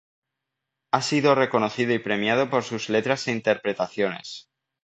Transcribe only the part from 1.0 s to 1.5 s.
sido